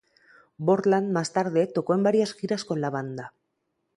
Borland 0.57 1.11
más 1.11 1.31
tarde 1.31 1.67
tocó 1.67 1.93
en 1.93 2.01
varias 2.01 2.33
giras 2.33 2.65
con 2.65 2.81
la 2.81 2.89
banda. 2.89 3.35